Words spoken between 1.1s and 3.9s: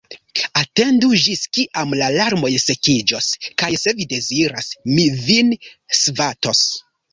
ĝis kiam la larmoj sekiĝos, kaj,